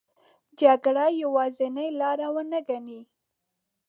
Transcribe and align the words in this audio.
جګړه 0.59 1.05
یوازینې 1.21 1.87
لار 1.99 2.19
ونه 2.33 2.59
ګڼي. 2.67 3.01